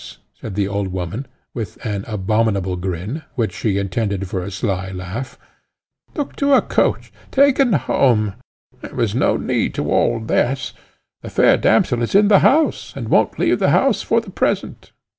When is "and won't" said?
12.95-13.37